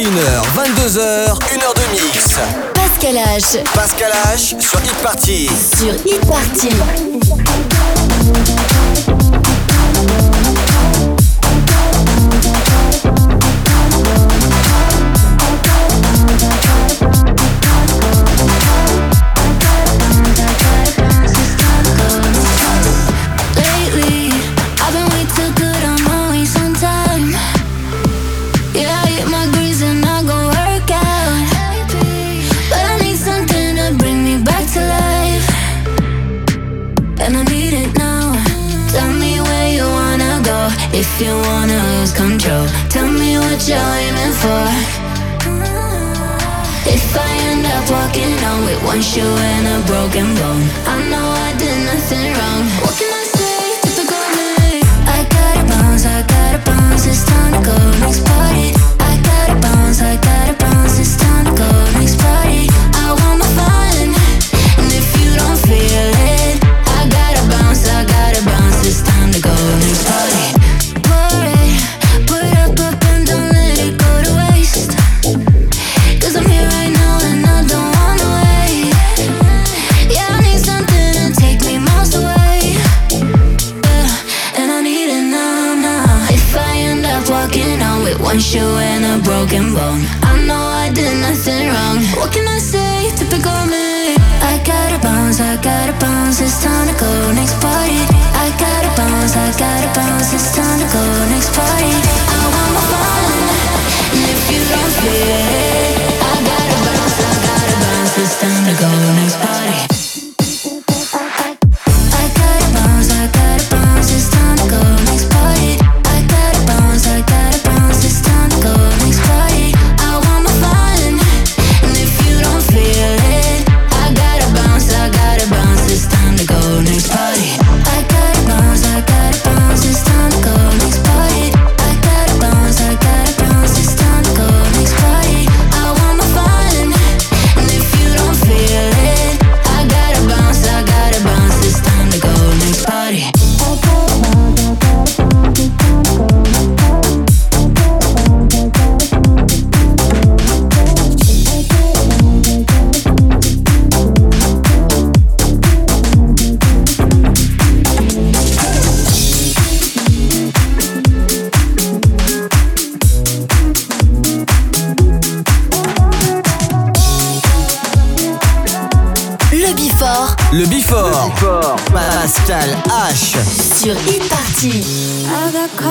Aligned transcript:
21h, 0.00 0.42
22h, 0.56 1.38
1h 1.52 1.74
de 1.76 1.92
mix. 1.92 2.40
Pascal 2.72 3.16
H. 3.16 3.62
Pascal 3.74 4.10
H 4.34 4.58
sur 4.58 4.80
Hit 4.80 4.94
Party. 5.02 5.50
Sur 5.76 5.92
Hit 6.06 6.26
Party. 6.26 7.69
punch 49.00 49.16
you 49.16 49.24
in 49.24 49.66
a 49.66 49.86
broken 49.86 50.34
bone. 50.34 50.68
I 50.84 50.99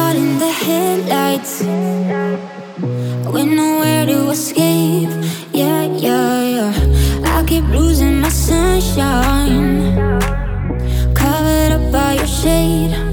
caught 0.09 0.17
in 0.17 0.39
the 0.39 0.51
headlights. 0.51 1.61
with 3.31 3.45
nowhere 3.45 4.05
to 4.05 4.29
escape. 4.29 5.09
Yeah, 5.53 5.83
yeah, 5.83 6.41
yeah. 6.55 7.37
I 7.37 7.43
keep 7.45 7.65
losing 7.65 8.19
my 8.19 8.29
sunshine. 8.29 9.93
Covered 11.13 11.71
up 11.73 11.91
by 11.91 12.13
your 12.13 12.27
shade. 12.27 13.08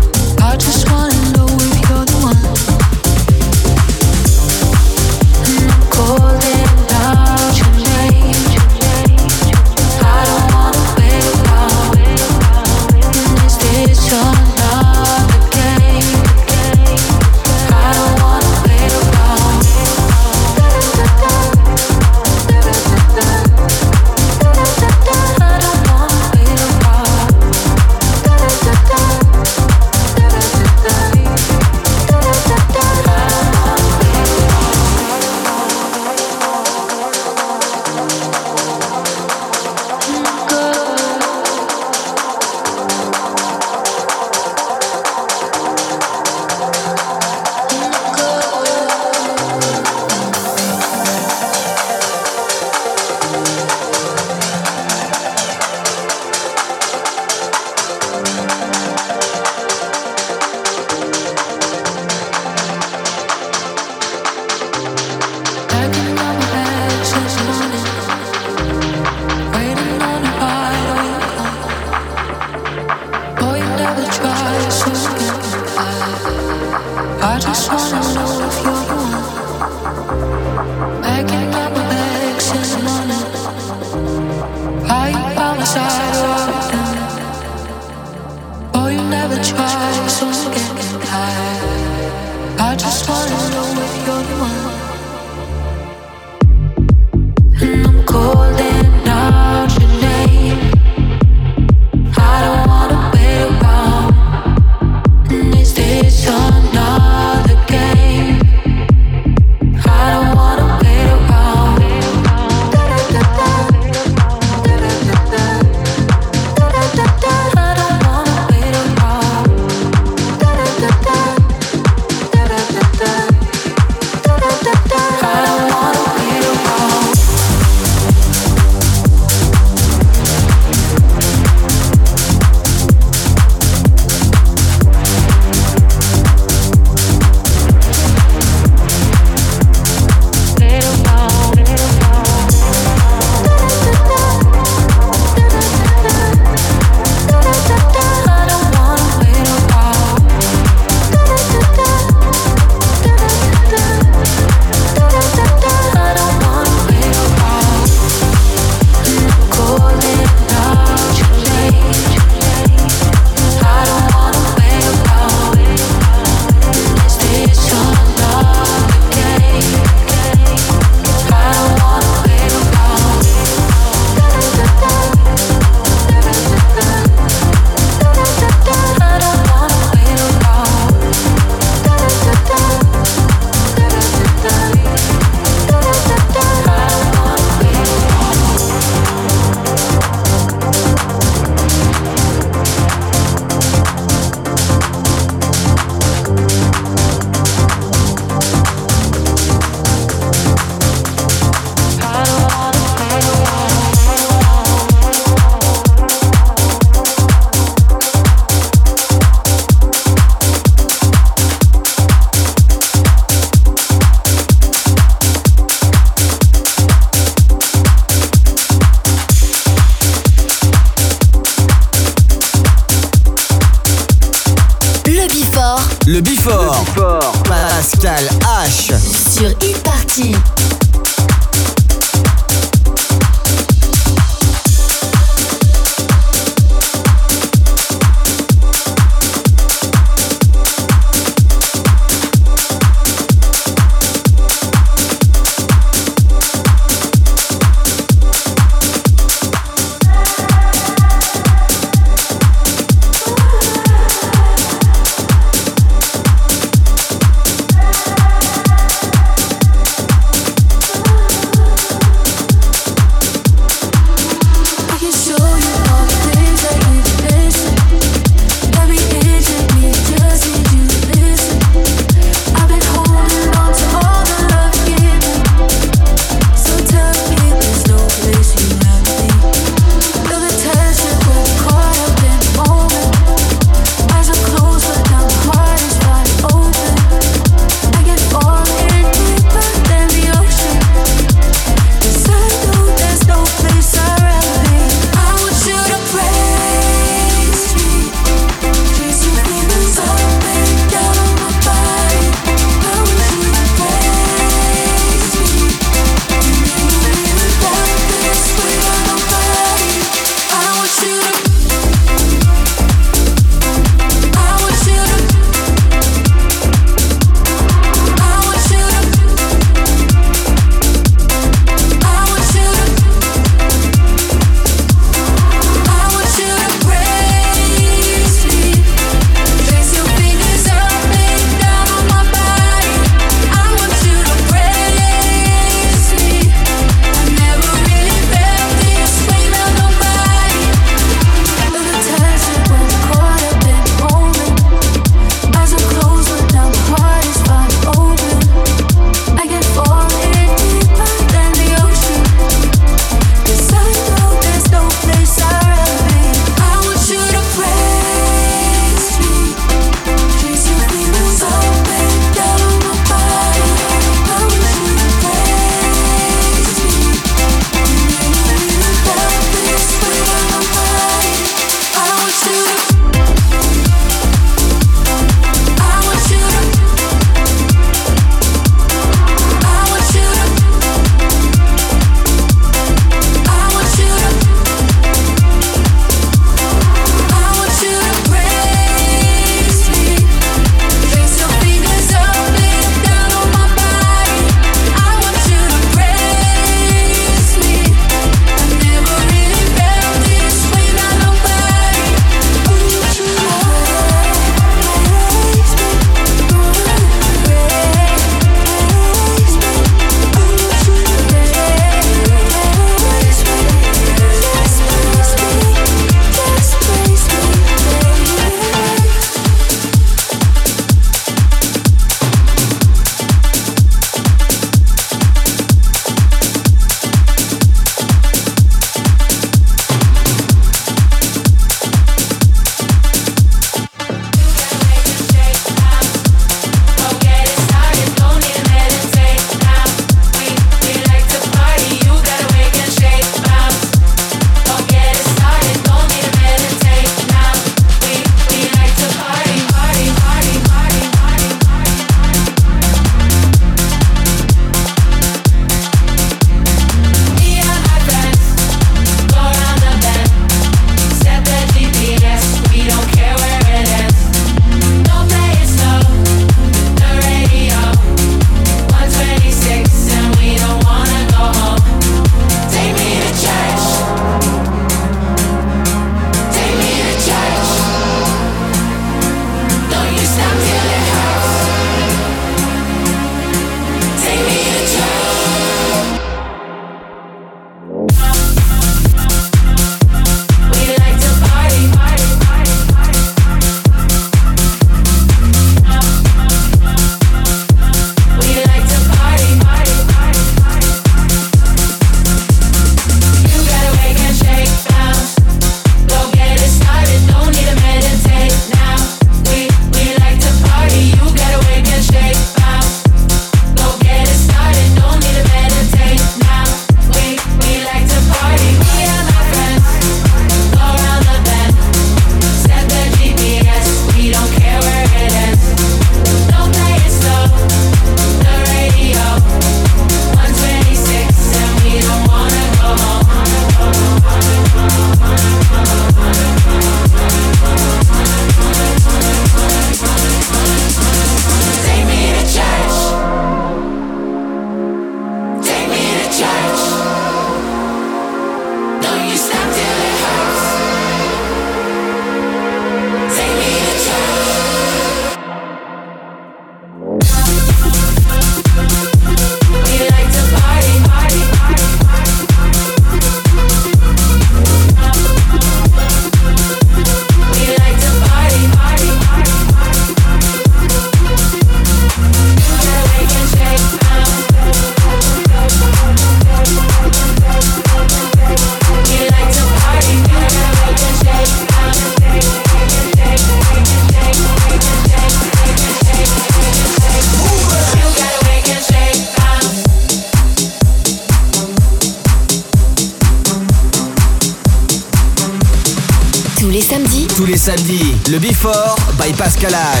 bypass 599.17 599.55
calage. 599.55 600.00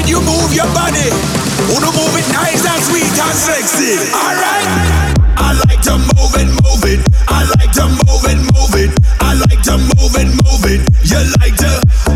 When 0.00 0.08
you 0.08 0.20
move 0.20 0.52
your 0.54 0.68
body, 0.72 1.12
wanna 1.68 1.92
move 1.92 2.16
it 2.16 2.24
nice 2.32 2.64
and 2.64 2.82
sweet 2.88 3.04
and 3.04 3.36
sexy. 3.36 4.00
Alright? 4.16 4.64
I 5.36 5.52
like 5.68 5.82
to 5.82 5.98
move 6.16 6.34
it, 6.40 6.48
move 6.64 6.84
it. 6.88 7.00
I 7.28 7.44
like 7.60 7.72
to 7.76 7.84
move 7.84 8.24
it, 8.24 8.40
move 8.56 8.74
it. 8.80 8.90
I 9.20 9.34
like 9.34 9.62
to 9.68 9.76
move 9.76 10.16
it, 10.16 10.28
move 10.40 10.64
it. 10.64 10.80
You 11.04 11.20
like 11.40 11.56
to 11.56 12.09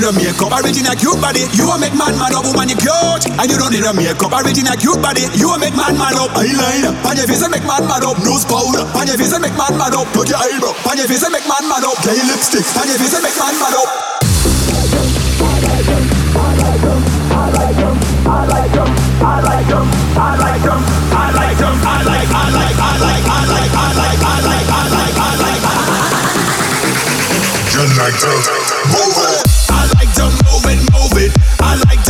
need 0.00 0.08
a 0.08 0.12
makeup. 0.16 0.48
Original 0.56 0.96
cute 0.96 1.20
body, 1.20 1.44
you 1.52 1.68
a 1.68 1.76
make 1.76 1.92
man 1.92 2.16
mad 2.16 2.32
up, 2.32 2.44
woman, 2.48 2.72
you're 2.72 2.80
cute, 2.80 3.28
and 3.28 3.46
you 3.50 3.56
don't 3.60 3.68
need 3.68 3.84
a 3.84 3.92
makeup. 3.92 4.32
Original 4.32 4.76
cute 4.80 4.96
body, 5.04 5.28
you 5.36 5.52
a 5.52 5.58
make 5.60 5.76
man 5.76 5.92
mad 6.00 6.16
up. 6.16 6.32
Eyeliner, 6.32 6.96
on 7.04 7.16
your 7.16 7.28
face 7.28 7.44
make 7.52 7.64
man 7.68 7.84
mad 7.84 8.04
up. 8.04 8.16
Nose 8.24 8.48
powder, 8.48 8.88
on 8.96 9.04
your 9.06 9.20
face 9.20 9.36
make 9.36 9.52
man 9.60 9.76
mad 9.76 9.92
up. 9.92 10.08
Put 10.16 10.32
your 10.32 10.40
eyebrow, 10.40 10.72
on 10.88 10.96
your 10.96 11.04
face 11.04 11.28
make 11.28 11.44
man 11.44 11.68
mad 11.68 11.84
up. 11.84 12.00
Gay 12.00 12.16
lipstick, 12.24 12.64
on 12.80 12.88
your 12.88 12.96
face 12.96 13.12
make 13.20 13.36
man 13.36 13.54
mad 13.60 13.76
up. 13.76 13.88
I 15.40 15.60
like 15.60 15.84
them, 15.84 16.04
I 16.40 16.56
like 16.56 16.80
them, 16.80 16.96
I 18.24 18.40
like 18.48 18.64
them, 19.68 19.84
I 20.16 20.32
like 20.40 20.64
them, 20.64 20.80
I 20.96 21.28
like, 21.28 21.68
I 21.76 21.76
like, 22.08 22.30
I 22.30 22.48
like, 22.48 22.76
I 22.76 22.96
like, 22.96 23.20
I 23.20 23.44
like, 23.50 23.72
I 23.76 24.40
like, 24.48 24.64
I 24.64 24.88
like, 24.90 25.16
I 25.20 25.36
like, 25.40 25.60
I 25.60 25.84
like. 25.84 26.10
You 27.70 27.84
like 27.96 28.16
to 28.20 28.32
move 28.92 29.18
it. 29.18 29.29
I 29.29 29.29
I 31.70 31.76
like 31.88 32.09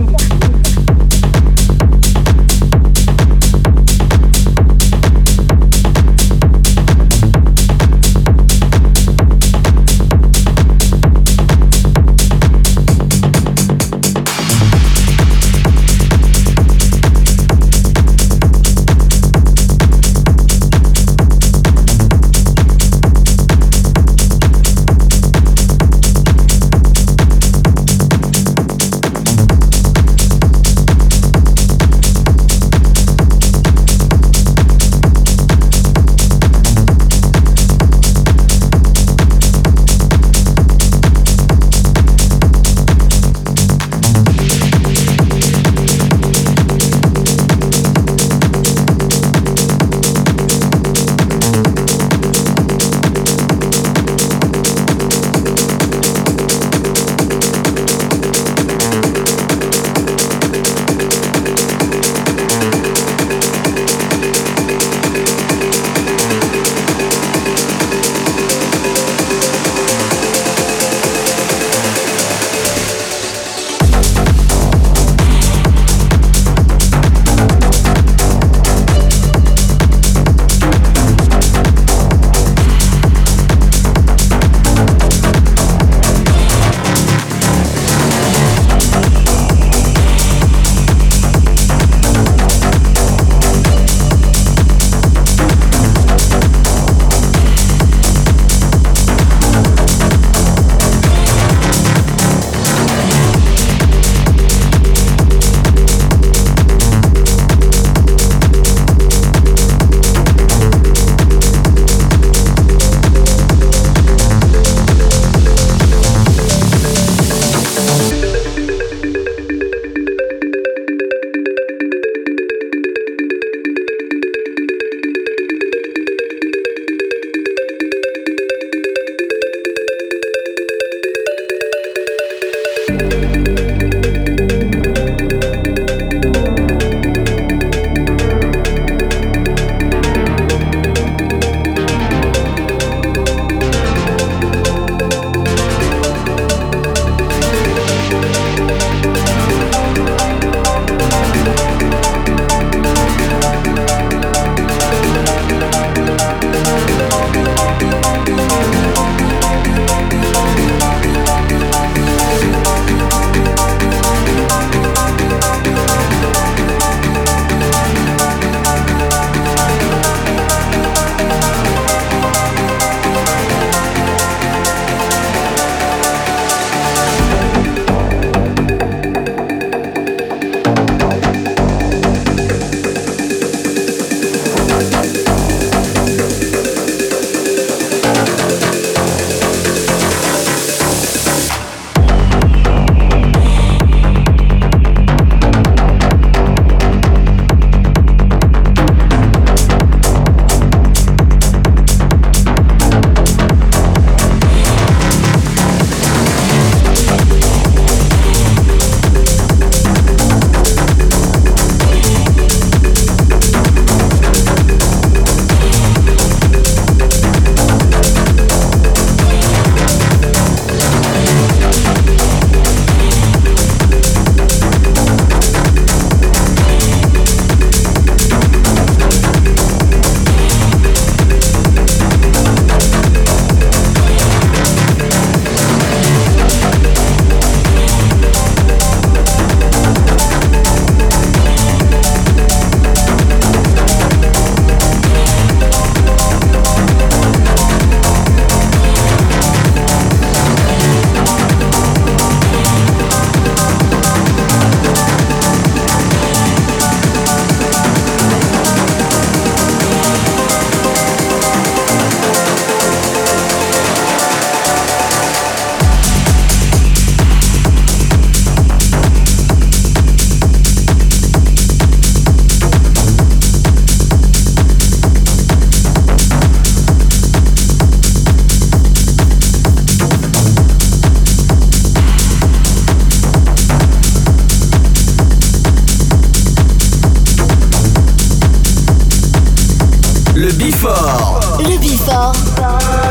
Le 290.41 290.51
Bifort. 290.53 291.39
Le 291.59 291.77
Bifort. 291.77 292.33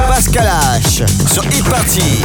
Pascal 0.09 0.51
H. 0.83 1.07
Sur 1.33 1.45
e-party 1.45 2.25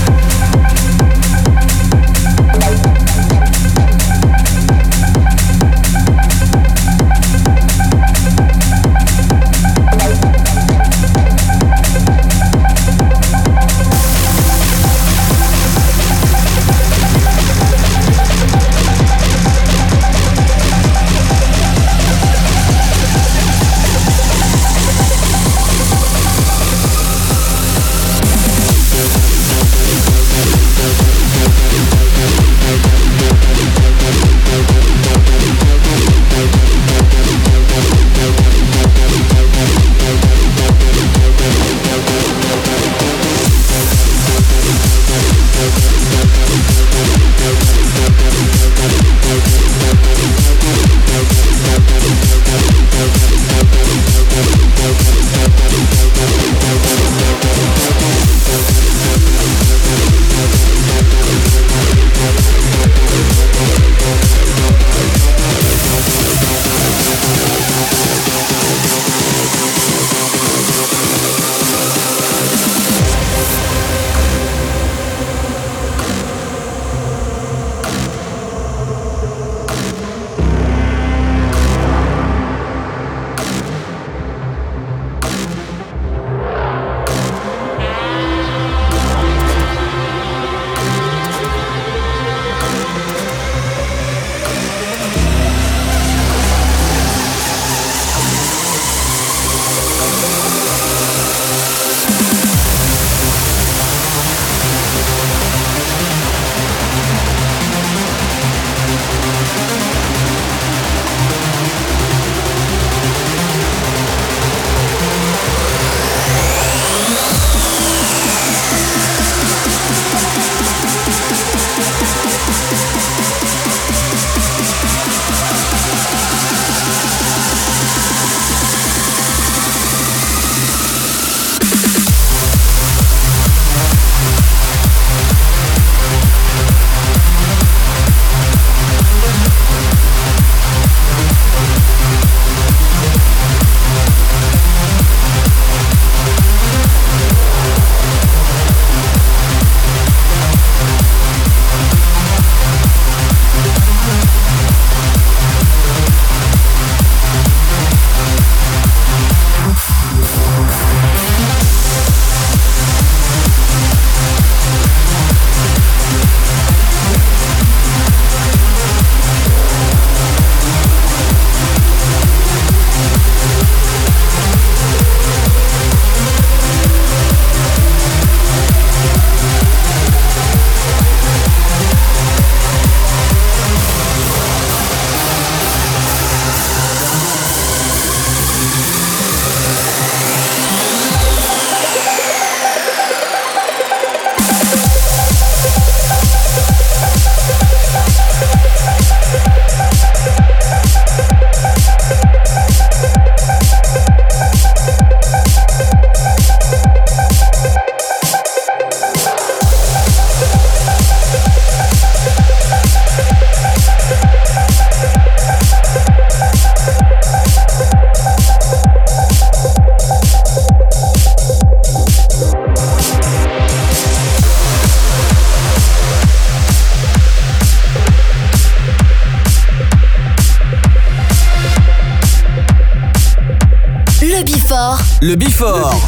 Le 235.23 235.35
Before. 235.35 236.01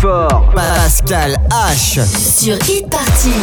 Pascal 0.55 1.37
H. 1.51 2.03
Sur 2.03 2.55
Hit 2.67 2.89
Party. 2.89 3.33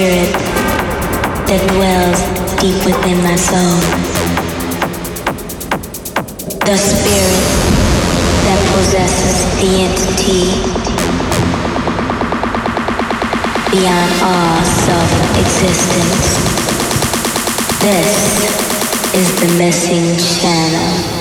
spirit 0.00 0.32
that 1.44 1.60
dwells 1.76 2.20
deep 2.56 2.80
within 2.88 3.20
my 3.20 3.36
soul. 3.36 3.76
The 6.64 6.76
spirit 6.80 7.44
that 8.48 8.60
possesses 8.72 9.36
the 9.60 9.84
entity 9.84 10.56
beyond 13.68 14.10
all 14.24 14.64
self-existence. 14.88 16.28
This 17.84 18.08
is 19.12 19.28
the 19.40 19.48
missing 19.58 20.16
channel. 20.40 21.19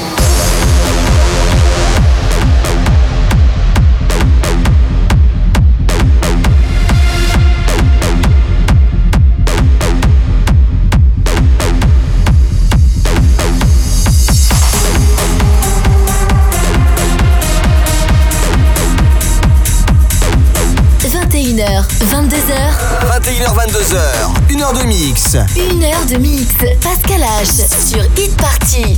22h, 23.60 23.98
1h 24.48 24.80
de 24.80 24.88
mix. 24.88 25.36
1h 25.36 26.14
de 26.14 26.18
mix, 26.18 26.54
Pascal 26.82 27.22
H 27.22 27.90
sur 27.90 28.02
Hit 28.18 28.34
Party. 28.38 28.98